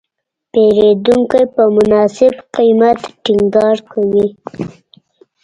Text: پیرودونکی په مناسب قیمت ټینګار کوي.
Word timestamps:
پیرودونکی 0.51 1.43
په 1.55 1.63
مناسب 1.77 2.33
قیمت 2.55 2.99
ټینګار 3.23 3.77
کوي. 3.91 4.27